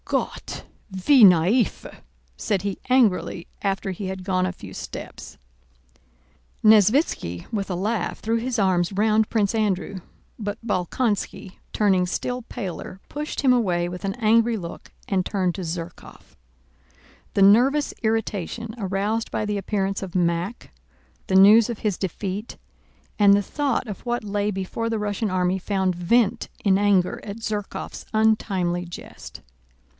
[0.05, 0.65] "Gott,
[1.07, 1.85] wie naiv!"
[2.17, 5.37] * said he angrily, after he had gone a few steps.
[5.89, 10.01] * "Good God, what simplicity!" Nesvítski with a laugh threw his arms round Prince Andrew,
[10.39, 15.61] but Bolkónski, turning still paler, pushed him away with an angry look and turned to
[15.61, 16.35] Zherkóv.
[17.35, 20.71] The nervous irritation aroused by the appearance of Mack,
[21.27, 22.57] the news of his defeat,
[23.17, 27.37] and the thought of what lay before the Russian army found vent in anger at
[27.37, 29.41] Zherkóv's untimely jest.